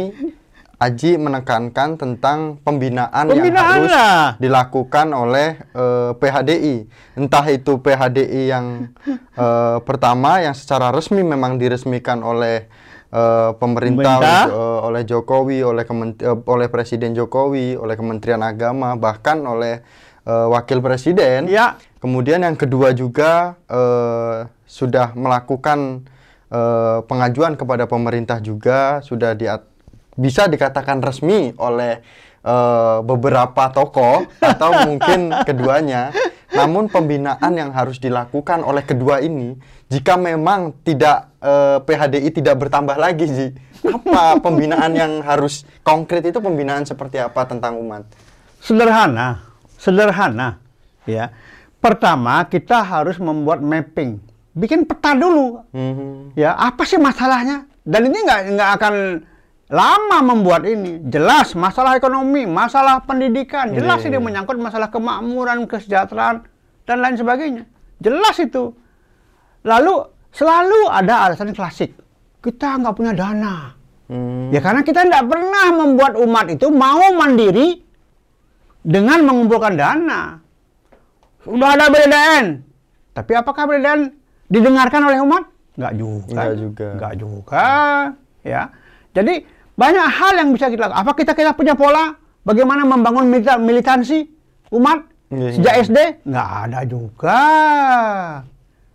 Aji 0.77 1.17
menekankan 1.17 1.97
tentang 1.97 2.61
pembinaan, 2.61 3.33
yang 3.33 3.41
Pembinaan 3.41 3.65
harus 3.81 3.97
lah. 3.97 4.37
dilakukan 4.37 5.09
oleh 5.17 5.57
eh, 5.73 6.13
PHDI. 6.21 6.77
Entah 7.17 7.47
itu 7.49 7.81
PHDI 7.81 8.43
yang 8.53 8.93
eh, 9.17 9.79
pertama 9.89 10.45
yang 10.45 10.53
secara 10.53 10.93
resmi 10.93 11.25
memang 11.25 11.57
diresmikan 11.57 12.21
oleh 12.21 12.69
eh, 13.09 13.51
pemerintah, 13.57 14.19
Pemerintah. 14.19 14.43
eh, 14.49 14.79
oleh 14.83 15.03
Jokowi, 15.03 15.59
oleh 15.63 15.85
eh, 15.85 16.37
oleh 16.37 16.69
Presiden 16.69 17.13
Jokowi, 17.13 17.75
oleh 17.75 17.95
Kementerian 17.95 18.41
Agama, 18.41 18.95
bahkan 18.95 19.41
oleh 19.43 19.81
eh, 20.23 20.47
Wakil 20.51 20.81
Presiden. 20.81 21.47
Ya. 21.47 21.79
Kemudian 21.99 22.43
yang 22.43 22.55
kedua 22.55 22.91
juga 22.91 23.59
eh, 23.67 24.47
sudah 24.65 25.15
melakukan 25.15 26.07
eh, 26.51 26.99
pengajuan 27.03 27.55
kepada 27.55 27.87
pemerintah 27.87 28.39
juga 28.39 29.01
sudah 29.01 29.35
diat- 29.35 29.67
bisa 30.17 30.47
dikatakan 30.47 31.03
resmi 31.03 31.53
oleh 31.57 32.01
eh, 32.43 32.99
beberapa 33.03 33.69
tokoh 33.71 34.27
atau 34.55 34.71
mungkin 34.87 35.35
keduanya. 35.43 36.11
Namun 36.47 36.89
pembinaan 36.89 37.53
yang 37.53 37.75
harus 37.75 37.99
dilakukan 37.99 38.63
oleh 38.63 38.81
kedua 38.81 39.21
ini 39.21 39.59
jika 39.87 40.19
memang 40.19 40.75
tidak 40.83 41.31
eh, 41.39 41.79
PHDI 41.83 42.31
tidak 42.35 42.57
bertambah 42.67 42.97
lagi 42.99 43.27
Ji. 43.27 43.49
Apa 43.87 44.37
pembinaan 44.45 44.93
yang 44.99 45.23
harus 45.23 45.63
konkret 45.87 46.27
itu 46.27 46.43
pembinaan 46.43 46.83
seperti 46.83 47.23
apa 47.23 47.47
tentang 47.47 47.79
umat? 47.79 48.03
Sederhana, 48.59 49.47
sederhana. 49.79 50.59
Ya, 51.07 51.31
pertama 51.79 52.43
kita 52.51 52.83
harus 52.83 53.15
membuat 53.23 53.63
mapping, 53.63 54.19
bikin 54.59 54.83
peta 54.83 55.15
dulu. 55.15 55.63
Mhm. 55.71 56.35
Ya, 56.35 56.59
apa 56.59 56.83
sih 56.83 56.99
masalahnya? 56.99 57.71
Dan 57.87 58.11
ini 58.11 58.19
nggak 58.27 58.41
nggak 58.59 58.71
akan 58.83 58.95
lama 59.71 60.19
membuat 60.35 60.67
ini. 60.67 60.99
Jelas 61.07 61.55
masalah 61.55 61.95
ekonomi, 61.95 62.43
masalah 62.43 63.03
pendidikan, 63.07 63.71
jelas 63.71 64.03
Iya, 64.03 64.11
ini 64.11 64.19
iya. 64.19 64.25
menyangkut 64.27 64.59
masalah 64.59 64.91
kemakmuran, 64.91 65.63
kesejahteraan 65.71 66.43
dan 66.83 66.97
lain 66.99 67.15
sebagainya. 67.15 67.65
Jelas 68.03 68.35
itu. 68.43 68.75
Lalu 69.67 69.95
selalu 70.31 70.81
ada 70.89 71.27
alasan 71.27 71.51
klasik. 71.51 71.91
Kita 72.39 72.79
nggak 72.79 72.95
punya 72.95 73.13
dana. 73.13 73.75
Hmm. 74.07 74.55
Ya 74.55 74.63
karena 74.63 74.87
kita 74.87 75.03
tidak 75.03 75.27
pernah 75.27 75.67
membuat 75.75 76.15
umat 76.23 76.47
itu 76.47 76.71
mau 76.71 77.03
mandiri 77.19 77.83
dengan 78.87 79.27
mengumpulkan 79.27 79.75
dana. 79.75 80.39
Sudah 81.43 81.75
ada 81.75 81.91
BDN. 81.91 82.63
Tapi 83.11 83.33
apakah 83.35 83.67
BDN 83.67 84.15
didengarkan 84.47 85.03
oleh 85.11 85.19
umat? 85.27 85.51
Enggak 85.75 85.93
juga. 85.99 86.31
Nggak 86.31 86.53
juga. 86.55 86.89
Enggak 86.95 87.15
juga. 87.19 87.67
Ya. 88.47 88.63
Jadi 89.11 89.35
banyak 89.75 90.07
hal 90.07 90.33
yang 90.39 90.49
bisa 90.55 90.71
kita 90.71 90.87
lakukan. 90.87 91.03
Apa 91.03 91.13
kita 91.19 91.33
kita 91.35 91.51
punya 91.59 91.75
pola 91.75 92.15
bagaimana 92.47 92.87
membangun 92.87 93.27
milita- 93.27 93.59
militansi 93.59 94.23
umat 94.71 95.03
Iya, 95.27 95.49
sejak 95.59 95.75
iya. 95.75 95.83
SD? 95.83 95.99
Enggak 96.23 96.49
ada 96.71 96.81
juga. 96.87 97.41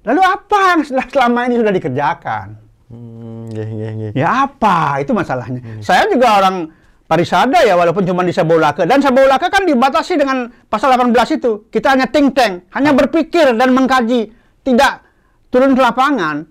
Lalu 0.02 0.22
apa 0.22 0.60
yang 0.68 0.80
setelah- 0.82 1.08
selama 1.08 1.40
ini 1.46 1.56
sudah 1.58 1.72
dikerjakan? 1.72 2.48
Hmm, 2.88 3.48
nggih, 3.48 3.68
nggih, 3.70 3.92
nggih. 3.94 4.12
Ya 4.14 4.44
apa? 4.44 5.00
Itu 5.00 5.12
masalahnya. 5.12 5.62
Saya 5.80 6.08
juga 6.08 6.36
orang 6.36 6.68
parisada 7.06 7.60
ya 7.60 7.76
walaupun 7.76 8.04
cuma 8.04 8.22
di 8.22 8.32
Sabolaka 8.32 8.84
dan 8.84 9.00
Sabolaka 9.00 9.48
kan 9.48 9.64
dibatasi 9.64 10.16
dengan 10.16 10.50
pasal 10.66 10.92
18 10.92 11.12
itu. 11.34 11.68
Kita 11.68 11.92
hanya 11.92 12.08
think 12.08 12.34
tank, 12.34 12.68
hanya 12.72 12.92
berpikir 12.92 13.52
dan 13.52 13.72
mengkaji, 13.72 14.32
tidak 14.62 15.06
turun 15.48 15.72
ke 15.72 15.82
lapangan. 15.82 16.50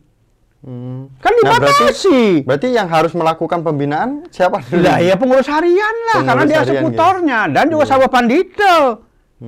Hmm. 0.61 1.09
Kan 1.19 1.33
Nah, 1.35 1.57
berarti, 1.57 1.73
dibatasi. 1.73 2.21
berarti 2.45 2.69
yang 2.71 2.85
harus 2.87 3.13
melakukan 3.13 3.61
pembinaan 3.61 4.29
siapa? 4.29 4.61
Lah 4.77 5.01
ya 5.01 5.17
pengurus 5.17 5.49
harian 5.49 5.75
lah 6.07 6.21
Pengurus 6.21 6.29
karena 6.29 6.43
dia 6.45 6.53
harian, 6.53 6.61
gitu. 6.61 6.73
eksekutornya 6.77 7.41
dan 7.49 7.65
juga 7.67 7.85
Sabah 7.85 8.11
Pandita. 8.13 8.75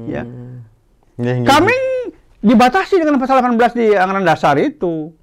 Ya. 0.08 0.24
Hmm. 0.24 0.64
Nggih, 1.14 1.34
nggih. 1.38 1.48
Kami 1.48 1.76
dibatasi 2.42 2.98
dengan 2.98 3.16
pasal 3.22 3.40
18 3.40 3.78
di 3.78 3.86
anggaran 3.94 4.26
dasar 4.26 4.58
itu. 4.58 5.14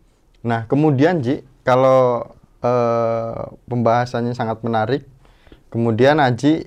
Nah, 0.41 0.63
kemudian 0.71 1.19
Ji, 1.19 1.43
kalau 1.67 2.31
eh, 2.63 3.43
pembahasannya 3.67 4.31
sangat 4.31 4.63
menarik, 4.63 5.03
kemudian 5.67 6.17
Aji 6.23 6.65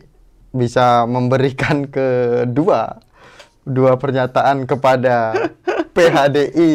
bisa 0.52 1.08
memberikan 1.08 1.88
kedua 1.94 3.00
dua 3.62 3.94
pernyataan 3.96 4.68
kepada 4.68 5.32
PHDI 5.96 6.72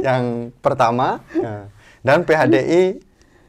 yang 0.00 0.48
pertama 0.64 1.20
ya, 1.36 1.68
dan 2.00 2.24
PHDI 2.24 2.98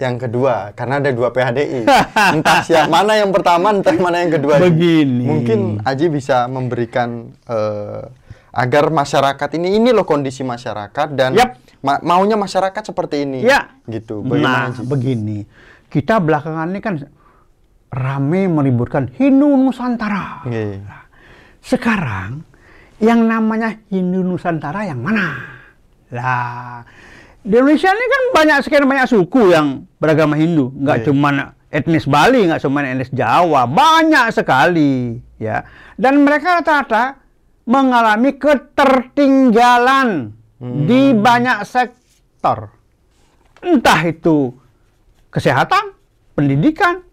yang 0.03 0.19
kedua 0.19 0.75
karena 0.75 0.99
ada 0.99 1.15
dua 1.15 1.31
PHDI 1.31 1.87
entah 2.35 2.59
siapa 2.67 2.91
mana 2.91 3.15
yang 3.15 3.31
pertama 3.31 3.71
entah 3.71 3.95
mana 3.95 4.19
yang 4.19 4.35
kedua. 4.35 4.59
Begini. 4.59 5.23
mungkin 5.23 5.79
Aji 5.87 6.11
bisa 6.11 6.45
memberikan 6.51 7.31
eh, 7.47 8.03
agar 8.53 8.87
masyarakat 8.87 9.49
ini 9.57 9.75
ini 9.75 9.89
loh 9.89 10.05
kondisi 10.05 10.45
masyarakat 10.45 11.07
dan 11.11 11.33
Yap. 11.33 11.57
ma- 11.81 11.99
maunya 11.99 12.37
masyarakat 12.37 12.83
seperti 12.85 13.25
ini 13.25 13.41
Ya. 13.41 13.73
gitu 13.83 14.21
Nah, 14.21 14.29
bagaimana 14.29 14.67
Ji? 14.71 14.81
begini. 14.85 15.39
Kita 15.89 16.17
belakangan 16.17 16.69
ini 16.69 16.79
kan 16.79 17.01
rame 17.89 18.45
meributkan 18.47 19.09
Hindu 19.11 19.49
Nusantara. 19.51 20.45
Nggih. 20.45 20.85
Sekarang 21.59 22.45
yang 22.97 23.25
namanya 23.25 23.81
Hindu 23.87 24.21
Nusantara 24.21 24.85
yang 24.85 25.01
mana? 25.01 25.33
Lah, 26.09 26.85
di 27.39 27.49
Indonesia 27.51 27.89
ini 27.89 28.05
kan 28.05 28.23
banyak 28.33 28.57
sekian 28.61 28.85
banyak 28.85 29.07
suku 29.07 29.49
yang 29.49 29.89
beragama 29.97 30.37
Hindu, 30.37 30.69
nggak 30.71 30.97
Iya. 31.01 31.05
cuma 31.09 31.29
etnis 31.67 32.05
Bali, 32.05 32.45
nggak 32.45 32.61
cuma 32.61 32.85
etnis 32.85 33.09
Jawa, 33.09 33.65
banyak 33.65 34.29
sekali, 34.29 35.17
ya. 35.35 35.65
Dan 35.97 36.21
mereka 36.21 36.61
rata-rata 36.61 37.17
mengalami 37.63 38.35
ketertinggalan 38.35 40.31
di 40.59 41.11
banyak 41.11 41.63
sektor, 41.63 42.71
entah 43.59 44.01
itu 44.03 44.51
kesehatan, 45.27 45.91
pendidikan, 46.33 47.03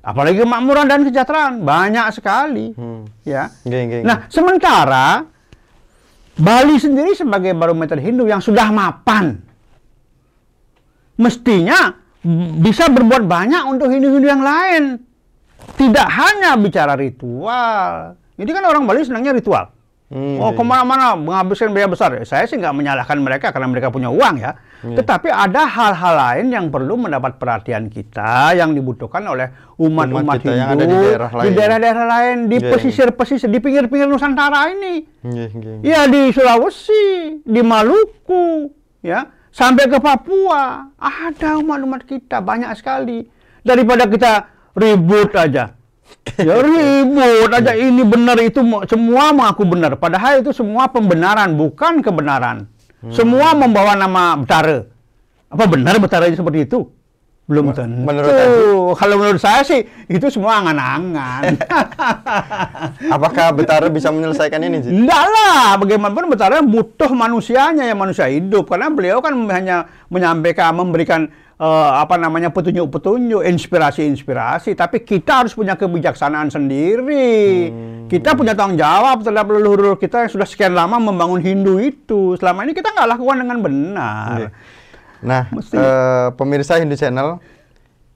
apalagi 0.00 0.40
kemakmuran 0.40 0.88
dan 0.88 1.04
kesejahteraan, 1.04 1.60
banyak 1.60 2.06
sekali, 2.12 2.72
Hmm. 2.72 3.04
ya. 3.24 3.52
Nggih, 3.64 3.82
nggih, 3.84 4.00
Nah, 4.04 4.24
sementara 4.28 5.24
Bali 6.34 6.76
sendiri 6.76 7.14
sebagai 7.14 7.54
barometer 7.54 8.00
Hindu 8.00 8.26
yang 8.26 8.42
sudah 8.42 8.66
mapan, 8.68 9.38
mestinya 11.14 11.94
bisa 12.58 12.88
berbuat 12.88 13.22
banyak 13.22 13.62
untuk 13.68 13.92
Hindu-Hindu 13.92 14.26
yang 14.26 14.42
lain. 14.42 14.98
Tidak 15.76 16.08
hanya 16.08 16.56
bicara 16.58 16.98
ritual. 16.98 18.16
Ini 18.34 18.50
kan 18.50 18.64
orang 18.66 18.82
Bali 18.82 19.06
senangnya 19.06 19.30
ritual. 19.30 19.70
Hmm, 20.14 20.38
oh, 20.38 20.54
iya, 20.54 20.56
ke 20.56 20.62
mana-mana 20.62 21.18
menghabiskan 21.18 21.74
biaya 21.74 21.90
besar. 21.90 22.14
Saya 22.22 22.46
sih 22.46 22.54
nggak 22.54 22.70
menyalahkan 22.70 23.18
mereka 23.18 23.50
karena 23.50 23.66
mereka 23.66 23.90
punya 23.90 24.14
uang 24.14 24.38
ya. 24.38 24.54
Iya. 24.86 25.02
Tetapi 25.02 25.26
ada 25.26 25.66
hal-hal 25.66 26.14
lain 26.14 26.46
yang 26.54 26.70
perlu 26.70 26.94
mendapat 26.94 27.34
perhatian 27.42 27.90
kita 27.90 28.54
yang 28.54 28.78
dibutuhkan 28.78 29.26
oleh 29.26 29.50
umat-umat 29.74 30.22
Umat 30.22 30.38
Hindu 30.38 30.54
yang 30.54 30.70
ada 30.70 30.84
di 30.86 30.94
daerah 30.94 31.30
lain. 31.34 31.50
daerah-daerah 31.58 32.06
lain, 32.06 32.36
di 32.46 32.56
Iya. 32.62 32.70
pesisir-pesisir, 32.70 33.50
di 33.50 33.58
pinggir-pinggir 33.58 34.06
Nusantara 34.06 34.70
ini. 34.70 35.02
Nggih. 35.26 35.82
Ya 35.82 36.06
di 36.06 36.30
Sulawesi, 36.30 37.42
di 37.42 37.60
Maluku, 37.66 38.70
ya. 39.02 39.26
sampai 39.50 39.90
ke 39.90 39.98
Papua 39.98 40.94
ada 40.94 41.58
umat-umat 41.58 42.06
kita 42.06 42.38
banyak 42.38 42.70
sekali. 42.78 43.26
Daripada 43.66 44.06
kita 44.06 44.46
ribut 44.78 45.34
aja. 45.34 45.74
Ya 46.40 46.58
ribut 46.58 47.52
aja 47.52 47.72
ini 47.78 48.02
benar 48.02 48.40
itu 48.42 48.58
semua 48.90 49.30
mengaku 49.30 49.62
benar. 49.68 49.94
Padahal 50.00 50.42
itu 50.42 50.50
semua 50.50 50.90
pembenaran 50.90 51.54
bukan 51.54 52.02
kebenaran. 52.02 52.66
Semua 53.12 53.52
membawa 53.52 53.92
nama 53.92 54.32
Betara. 54.40 54.88
Apa 55.52 55.64
benar 55.68 56.00
Betara 56.00 56.24
itu 56.26 56.40
seperti 56.40 56.64
itu? 56.64 56.88
Belum 57.44 57.76
tentu. 57.76 58.08
menurut? 58.08 58.32
Kalau 58.96 59.20
menurut 59.20 59.36
saya 59.36 59.60
sih 59.60 59.84
itu 60.08 60.32
semua 60.32 60.64
angan-angan. 60.64 61.60
Apakah 63.14 63.52
Betara 63.52 63.92
bisa 63.92 64.08
menyelesaikan 64.08 64.64
ini? 64.64 64.80
Enggak 64.80 65.24
lah, 65.28 65.76
bagaimanapun 65.76 66.32
Betara 66.32 66.64
butuh 66.64 67.12
manusianya 67.12 67.84
yang 67.84 68.00
manusia 68.00 68.32
hidup 68.32 68.64
karena 68.72 68.88
beliau 68.88 69.20
kan 69.20 69.36
hanya 69.52 69.92
menyampaikan 70.08 70.72
memberikan 70.72 71.28
eh, 71.56 71.66
apa 71.94 72.14
namanya 72.14 72.50
petunjuk-petunjuk, 72.50 73.42
inspirasi-inspirasi, 73.44 74.72
tapi 74.72 75.00
kita 75.00 75.42
harus 75.42 75.52
punya 75.52 75.74
kebijaksanaan 75.74 76.48
sendiri. 76.48 77.70
Kita 78.04 78.34
punya 78.34 78.52
tanggung 78.52 78.76
jawab 78.76 79.20
terhadap 79.20 79.48
leluhur 79.48 79.96
kita 79.96 80.24
yang 80.24 80.30
sudah 80.30 80.44
sekian 80.44 80.72
lama 80.72 80.98
membangun 80.98 81.38
Hindu 81.38 81.78
itu. 81.78 82.36
Selama 82.36 82.62
ini 82.62 82.72
kita 82.72 82.90
nggak 82.90 83.08
lakukan 83.10 83.36
dengan 83.40 83.58
benar. 83.58 84.38
Nah, 85.20 85.48
Mesti. 85.48 85.74
eh, 85.74 86.28
pemirsa 86.34 86.76
Hindu 86.76 86.94
Channel, 86.94 87.40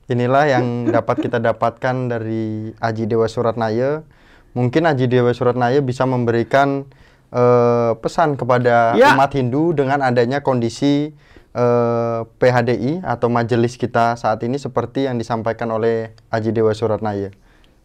inilah 0.07 0.45
yang 0.47 0.65
dapat 0.97 1.17
kita 1.19 1.39
dapatkan 1.39 1.95
dari 2.07 2.75
Aji 2.75 3.05
Dewa 3.05 3.25
Suratnaya. 3.25 4.05
Mungkin 4.53 4.85
Aji 4.85 5.07
Dewa 5.07 5.33
Suratnaya 5.33 5.81
bisa 5.81 6.05
memberikan 6.05 6.85
eh, 7.29 7.93
pesan 7.97 8.37
kepada 8.37 8.93
Ya. 8.93 9.13
umat 9.13 9.33
Hindu 9.33 9.73
dengan 9.73 10.01
adanya 10.01 10.41
kondisi 10.41 11.13
eh, 11.53 12.21
PHDI 12.27 13.05
atau 13.05 13.29
majelis 13.33 13.77
kita 13.77 14.17
saat 14.17 14.43
ini 14.45 14.57
seperti 14.61 15.09
yang 15.09 15.17
disampaikan 15.17 15.69
oleh 15.73 16.13
Aji 16.29 16.53
Dewa 16.53 16.73
Suratnaya. 16.73 17.33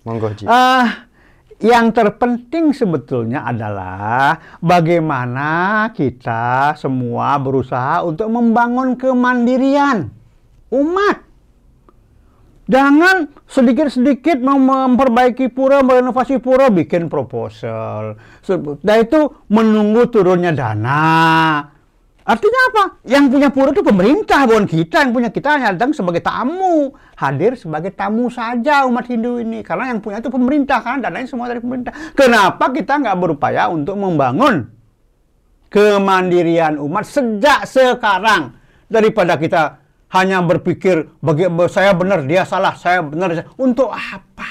Monggo, 0.04 0.36
Ji. 0.36 0.44
Ah, 0.52 1.08
yang 1.64 1.96
terpenting 1.96 2.76
sebetulnya 2.76 3.48
adalah 3.48 4.36
bagaimana 4.60 5.88
kita 5.96 6.76
semua 6.76 7.40
berusaha 7.40 8.04
untuk 8.04 8.28
membangun 8.28 9.00
kemandirian 9.00 10.12
umat. 10.68 11.24
Jangan 12.64 13.28
sedikit-sedikit 13.48 14.40
mem- 14.40 14.96
memperbaiki 14.96 15.52
pura, 15.52 15.84
merenovasi 15.84 16.40
pura, 16.40 16.72
bikin 16.72 17.12
proposal. 17.12 18.16
Dan 18.80 18.98
itu 19.04 19.36
menunggu 19.52 20.08
turunnya 20.08 20.56
dana. 20.56 21.04
Artinya 22.24 22.62
apa? 22.72 22.84
Yang 23.04 23.26
punya 23.36 23.50
pura 23.52 23.70
itu 23.76 23.84
pemerintah, 23.84 24.48
bukan 24.48 24.64
kita. 24.64 25.04
Yang 25.04 25.12
punya 25.12 25.30
kita 25.30 25.48
hanya 25.60 25.76
datang 25.76 25.92
sebagai 25.92 26.24
tamu. 26.24 26.96
Hadir 27.20 27.60
sebagai 27.60 27.92
tamu 27.92 28.32
saja 28.32 28.88
umat 28.88 29.04
Hindu 29.12 29.44
ini. 29.44 29.60
Karena 29.60 29.92
yang 29.92 30.00
punya 30.00 30.24
itu 30.24 30.32
pemerintah, 30.32 30.80
kan 30.80 31.04
dananya 31.04 31.28
semua 31.28 31.52
dari 31.52 31.60
pemerintah. 31.60 31.92
Kenapa 32.16 32.72
kita 32.72 33.04
nggak 33.04 33.18
berupaya 33.20 33.68
untuk 33.68 34.00
membangun 34.00 34.72
kemandirian 35.68 36.80
umat 36.80 37.04
sejak 37.04 37.68
sekarang? 37.68 38.56
Daripada 38.88 39.36
kita 39.36 39.84
hanya 40.16 40.40
berpikir, 40.40 41.12
bagi, 41.20 41.50
saya 41.68 41.92
benar, 41.92 42.24
dia 42.24 42.48
salah, 42.48 42.78
saya 42.80 43.04
benar. 43.04 43.52
Untuk 43.60 43.92
apa? 43.92 44.48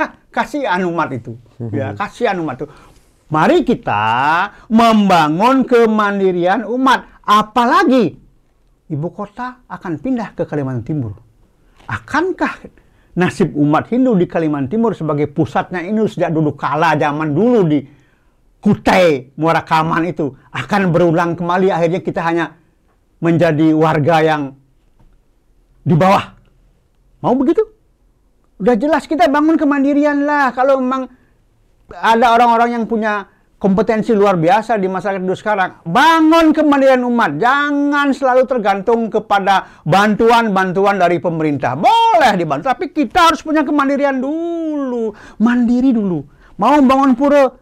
Hah, 0.00 0.16
kasihan 0.32 0.80
umat 0.88 1.12
itu. 1.12 1.36
Ya, 1.76 1.92
kasihan 2.00 2.40
umat 2.40 2.56
itu. 2.56 2.66
Mari 3.30 3.62
kita 3.62 4.02
membangun 4.66 5.62
kemandirian 5.62 6.66
umat. 6.66 7.22
Apalagi 7.22 8.18
ibu 8.90 9.08
kota 9.14 9.62
akan 9.70 10.02
pindah 10.02 10.34
ke 10.34 10.42
Kalimantan 10.42 10.82
Timur. 10.82 11.14
Akankah 11.86 12.66
nasib 13.14 13.54
umat 13.54 13.86
Hindu 13.86 14.18
di 14.18 14.26
Kalimantan 14.26 14.70
Timur 14.74 14.98
sebagai 14.98 15.30
pusatnya 15.30 15.78
ini 15.78 16.02
sejak 16.10 16.34
dulu 16.34 16.58
kala 16.58 16.98
zaman 16.98 17.30
dulu 17.30 17.60
di 17.70 17.78
Kutai 18.60 19.32
Muara 19.40 19.64
Kaman 19.64 20.10
itu 20.10 20.36
akan 20.52 20.92
berulang 20.92 21.32
kembali 21.32 21.72
akhirnya 21.72 22.00
kita 22.04 22.20
hanya 22.20 22.60
menjadi 23.22 23.72
warga 23.72 24.20
yang 24.20 24.42
di 25.80 25.94
bawah. 25.96 26.36
Mau 27.24 27.32
begitu? 27.38 27.62
Udah 28.60 28.76
jelas 28.76 29.08
kita 29.08 29.30
bangun 29.32 29.56
kemandirian 29.56 30.28
lah. 30.28 30.52
Kalau 30.52 30.76
memang 30.76 31.08
ada 31.94 32.34
orang-orang 32.34 32.78
yang 32.78 32.84
punya 32.86 33.26
kompetensi 33.60 34.16
luar 34.16 34.40
biasa 34.40 34.80
di 34.80 34.88
masyarakat 34.88 35.20
dulu 35.20 35.36
sekarang. 35.36 35.84
Bangun 35.84 36.56
kemandirian 36.56 37.04
umat. 37.04 37.36
Jangan 37.36 38.08
selalu 38.16 38.48
tergantung 38.48 39.12
kepada 39.12 39.82
bantuan-bantuan 39.84 40.96
dari 40.96 41.20
pemerintah. 41.20 41.76
Boleh 41.76 42.32
dibantu, 42.40 42.72
tapi 42.72 42.88
kita 42.88 43.30
harus 43.30 43.44
punya 43.44 43.60
kemandirian 43.60 44.16
dulu. 44.16 45.12
Mandiri 45.44 45.92
dulu. 45.92 46.24
Mau 46.56 46.80
bangun 46.80 47.12
pura, 47.12 47.52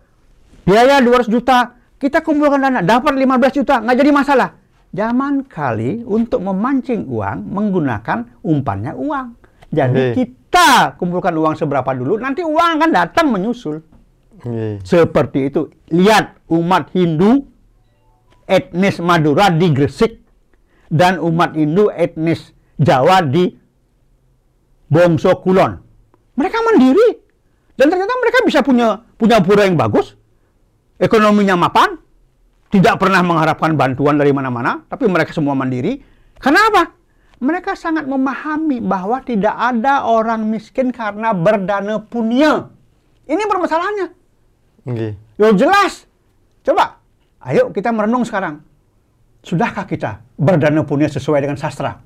biaya 0.62 1.02
200 1.02 1.26
juta, 1.26 1.74
kita 1.98 2.22
kumpulkan 2.22 2.62
dana, 2.62 2.82
dapat 2.82 3.14
15 3.14 3.58
juta, 3.62 3.82
nggak 3.82 3.96
jadi 3.98 4.10
masalah. 4.14 4.50
Zaman 4.94 5.44
kali 5.50 6.06
untuk 6.06 6.40
memancing 6.46 7.10
uang 7.10 7.46
menggunakan 7.46 8.42
umpannya 8.42 8.94
uang. 8.94 9.26
Jadi 9.68 10.16
kita 10.16 10.96
kumpulkan 10.96 11.34
uang 11.34 11.54
seberapa 11.58 11.90
dulu, 11.92 12.16
nanti 12.22 12.40
uang 12.40 12.80
akan 12.80 12.90
datang 12.90 13.28
menyusul. 13.28 13.84
Oke. 14.38 14.78
Seperti 14.86 15.50
itu. 15.50 15.66
Lihat 15.90 16.38
umat 16.46 16.94
Hindu 16.94 17.50
etnis 18.46 19.02
Madura 19.02 19.50
di 19.50 19.68
Gresik 19.74 20.22
dan 20.88 21.18
umat 21.18 21.58
Hindu 21.58 21.90
etnis 21.90 22.54
Jawa 22.78 23.20
di 23.26 23.50
Bongso 24.88 25.34
Kulon. 25.42 25.76
Mereka 26.38 26.58
mandiri 26.62 27.18
dan 27.74 27.90
ternyata 27.90 28.14
mereka 28.22 28.38
bisa 28.46 28.62
punya 28.62 29.02
punya 29.18 29.42
pura 29.42 29.66
yang 29.66 29.74
bagus, 29.74 30.14
ekonominya 31.02 31.58
mapan, 31.58 31.98
tidak 32.70 32.98
pernah 33.02 33.20
mengharapkan 33.22 33.74
bantuan 33.74 34.16
dari 34.16 34.30
mana-mana, 34.30 34.86
tapi 34.86 35.10
mereka 35.10 35.34
semua 35.34 35.58
mandiri. 35.58 35.98
Kenapa? 36.38 36.94
Mereka 37.38 37.78
sangat 37.78 38.06
memahami 38.06 38.82
bahwa 38.82 39.22
tidak 39.22 39.54
ada 39.54 40.06
orang 40.06 40.46
miskin 40.50 40.90
karena 40.90 41.30
berdana 41.30 42.02
punya. 42.02 42.70
Ini 43.30 43.42
permasalahannya. 43.46 44.08
Oke. 44.88 45.20
Yo 45.36 45.52
jelas. 45.52 46.08
Coba, 46.64 47.04
ayo 47.44 47.68
kita 47.76 47.92
merenung 47.92 48.24
sekarang. 48.24 48.64
Sudahkah 49.44 49.84
kita 49.84 50.24
berdana 50.40 50.82
punya 50.82 51.06
sesuai 51.12 51.44
dengan 51.44 51.60
sastra? 51.60 52.00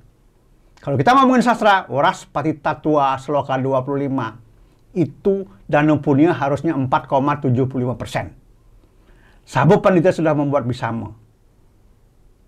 Kalau 0.82 0.98
kita 0.98 1.14
ngomongin 1.14 1.46
sastra, 1.46 1.86
Waras 1.86 2.26
Patita 2.26 2.74
Tua 2.74 3.14
Sloka 3.22 3.54
25, 3.54 4.98
itu 4.98 5.46
dana 5.70 5.94
punya 5.96 6.34
harusnya 6.34 6.74
4,75 6.74 7.94
persen. 7.94 8.34
Sabu 9.46 9.78
Pandita 9.78 10.10
sudah 10.10 10.34
membuat 10.34 10.66
Bisama. 10.66 11.14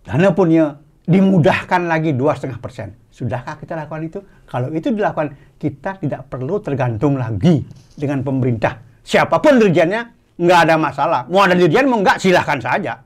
Dana 0.03 0.35
punya 0.35 0.83
dimudahkan 1.07 1.87
lagi 1.87 2.11
2,5 2.13 2.59
persen. 2.59 2.99
Sudahkah 3.15 3.57
kita 3.63 3.79
lakukan 3.79 4.03
itu? 4.03 4.19
Kalau 4.51 4.69
itu 4.75 4.91
dilakukan, 4.91 5.39
kita 5.57 6.03
tidak 6.03 6.27
perlu 6.27 6.59
tergantung 6.59 7.15
lagi 7.15 7.63
dengan 7.95 8.27
pemerintah. 8.27 8.83
Siapa 9.05 9.39
pun 9.39 9.63
dirjennya, 9.63 10.24
nggak 10.39 10.61
ada 10.69 10.75
masalah. 10.75 11.21
Mau 11.31 11.43
ada 11.43 11.55
dirjen, 11.55 11.87
mau 11.87 12.03
nggak, 12.03 12.19
silahkan 12.19 12.59
saja. 12.59 13.03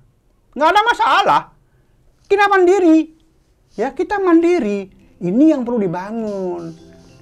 Nggak 0.57 0.69
ada 0.73 0.83
masalah. 0.85 1.43
Kita 2.29 2.45
mandiri. 2.49 2.99
Ya, 3.77 3.93
kita 3.93 4.21
mandiri. 4.21 4.91
Ini 5.19 5.57
yang 5.57 5.63
perlu 5.65 5.81
dibangun. 5.81 6.75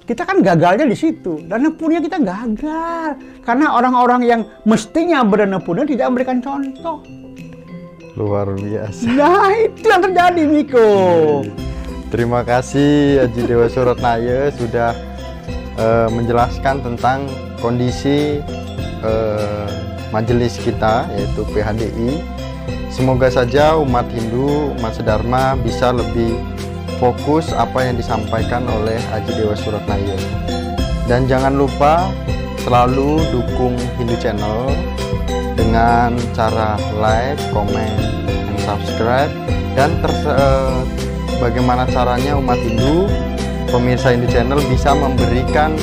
Kita 0.07 0.23
kan 0.23 0.39
gagalnya 0.39 0.87
di 0.87 0.95
situ. 0.95 1.43
Dana 1.43 1.67
punya 1.75 1.99
kita 1.99 2.19
gagal. 2.19 3.19
Karena 3.43 3.75
orang-orang 3.75 4.21
yang 4.23 4.41
mestinya 4.63 5.23
berdana 5.27 5.59
punya 5.59 5.83
tidak 5.83 6.07
memberikan 6.11 6.39
contoh. 6.39 7.03
Luar 8.15 8.49
biasa. 8.55 9.03
Nah, 9.13 9.51
itu 9.53 9.85
yang 9.85 10.01
terjadi, 10.01 10.41
Miko. 10.47 10.89
Terima 12.07 12.39
kasih 12.47 13.19
Haji 13.27 13.41
Dewa 13.43 13.67
Suratnaya 13.67 14.47
sudah 14.55 14.95
eh, 15.75 16.07
menjelaskan 16.09 16.79
tentang 16.79 17.27
kondisi 17.59 18.39
eh, 19.03 19.86
majelis 20.11 20.59
kita 20.61 21.07
yaitu 21.15 21.41
PHDI. 21.51 22.23
Semoga 22.91 23.29
saja 23.29 23.77
umat 23.77 24.09
Hindu, 24.09 24.73
umat 24.79 24.97
Sedharma 24.97 25.53
bisa 25.59 25.93
lebih 25.93 26.39
fokus 26.97 27.53
apa 27.53 27.85
yang 27.85 27.95
disampaikan 27.95 28.65
oleh 28.65 28.97
Haji 29.13 29.31
Dewa 29.37 29.53
Suratnaya. 29.53 30.17
Dan 31.05 31.29
jangan 31.29 31.55
lupa 31.55 32.09
selalu 32.65 33.21
dukung 33.31 33.77
Hindu 33.95 34.17
Channel 34.19 34.73
dengan 35.55 36.17
cara 36.35 36.75
like, 36.99 37.39
komen, 37.55 37.95
dan 38.25 38.57
subscribe 38.65 39.31
dan 39.77 39.93
eh, 40.03 40.77
bagaimana 41.37 41.85
caranya 41.87 42.33
umat 42.41 42.57
Hindu 42.57 43.05
pemirsa 43.69 44.11
Hindu 44.15 44.27
Channel 44.31 44.59
bisa 44.67 44.97
memberikan 44.97 45.77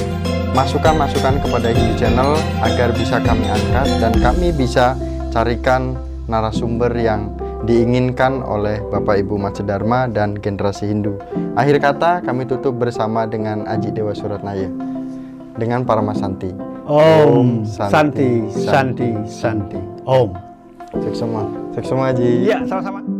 masukan-masukan 0.55 1.43
kepada 1.43 1.69
Hindu 1.75 1.95
Channel 1.99 2.39
agar 2.63 2.95
bisa 2.95 3.19
kami 3.19 3.43
angkat 3.51 3.91
dan 3.99 4.15
kami 4.23 4.55
bisa 4.55 4.95
carikan 5.35 5.99
narasumber 6.31 6.95
yang 6.95 7.35
diinginkan 7.67 8.39
oleh 8.47 8.79
Bapak 8.87 9.19
Ibu 9.19 9.35
Dharma 9.67 10.07
dan 10.07 10.39
generasi 10.39 10.87
Hindu. 10.87 11.19
Akhir 11.59 11.83
kata 11.83 12.23
kami 12.23 12.47
tutup 12.47 12.79
bersama 12.79 13.27
dengan 13.27 13.67
Aji 13.67 13.91
Dewa 13.91 14.15
Suratnaya 14.15 14.71
dengan 15.59 15.83
Paramasanti. 15.83 16.55
Om 16.87 17.67
Santi 17.67 18.47
Santi 18.55 19.11
Santi. 19.27 19.81
Om. 20.07 20.31
Sukses 20.95 21.19
semua. 21.27 21.43
Sukses 21.75 21.91
semua 21.91 22.15
Aji. 22.15 22.47
Iya, 22.47 22.63
sama-sama. 22.71 23.14